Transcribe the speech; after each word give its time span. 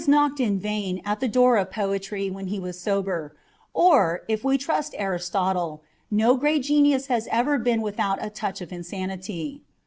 287 0.03 0.19
knocked 0.31 0.39
in 0.39 0.59
vain 0.59 0.99
at 1.05 1.19
the 1.19 1.27
door 1.27 1.57
of 1.57 1.69
poetry 1.69 2.27
when 2.27 2.47
he 2.47 2.59
was 2.59 2.79
sober; 2.81 3.35
or, 3.71 4.23
if 4.27 4.43
we 4.43 4.57
trust 4.57 4.95
Aristotle, 4.97 5.83
no 6.09 6.35
great 6.37 6.63
genius 6.63 7.05
has 7.05 7.27
ever 7.29 7.59
been 7.59 7.83
without 7.83 8.17
a 8.19 8.31
touch 8.31 8.61
of 8.61 8.73
insanity. 8.73 9.61